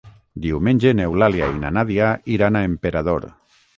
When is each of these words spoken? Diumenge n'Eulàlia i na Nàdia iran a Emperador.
Diumenge 0.45 0.93
n'Eulàlia 0.99 1.49
i 1.57 1.61
na 1.65 1.73
Nàdia 1.75 2.09
iran 2.39 2.59
a 2.63 2.67
Emperador. 2.71 3.29